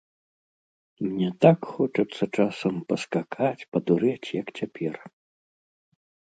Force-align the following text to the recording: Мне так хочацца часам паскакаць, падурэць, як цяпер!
Мне 1.07 1.29
так 1.47 1.67
хочацца 1.73 2.23
часам 2.39 2.75
паскакаць, 2.93 3.67
падурэць, 3.77 4.33
як 4.41 4.47
цяпер! 4.59 4.95